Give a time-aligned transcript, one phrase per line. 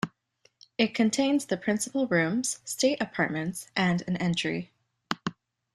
[0.79, 4.71] It contains the principal rooms, state apartments and an entry.